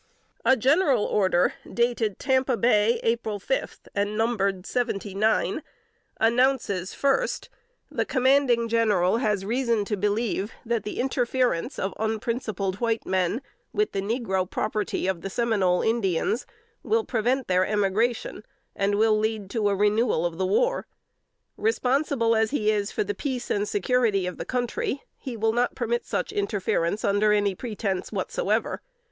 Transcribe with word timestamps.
A 0.43 0.57
general 0.57 1.05
order, 1.05 1.53
dated 1.71 2.17
Tampa 2.17 2.57
Bay, 2.57 2.99
April 3.03 3.39
fifth, 3.39 3.87
and 3.93 4.17
numbered 4.17 4.65
seventy 4.65 5.13
nine, 5.13 5.61
announces 6.19 6.91
first, 6.95 7.49
"The 7.91 8.03
commanding 8.03 8.67
General 8.67 9.17
has 9.17 9.45
reason 9.45 9.85
to 9.85 9.95
believe 9.95 10.53
that 10.65 10.81
the 10.85 10.99
interference 10.99 11.77
of 11.77 11.93
unprincipled 11.99 12.77
white 12.79 13.05
men 13.05 13.43
with 13.73 13.91
the 13.91 14.01
negro 14.01 14.49
property 14.49 15.05
of 15.05 15.21
the 15.21 15.29
Seminole 15.29 15.83
Indians 15.83 16.47
will 16.81 17.03
prevent 17.03 17.45
their 17.47 17.63
emigration, 17.67 18.43
and 18.75 18.95
lead 18.95 19.51
to 19.51 19.69
a 19.69 19.75
renewal 19.75 20.25
of 20.25 20.39
the 20.39 20.47
war. 20.47 20.87
Responsible 21.57 22.35
as 22.35 22.49
he 22.49 22.71
is 22.71 22.89
for 22.89 23.03
the 23.03 23.13
peace 23.13 23.51
and 23.51 23.69
security 23.69 24.25
of 24.25 24.39
the 24.39 24.45
country, 24.45 25.03
he 25.15 25.37
will 25.37 25.53
not 25.53 25.75
permit 25.75 26.07
such 26.07 26.31
interference 26.31 27.05
under 27.05 27.31
any 27.31 27.53
pretense 27.53 28.11
whatsoever. 28.11 28.81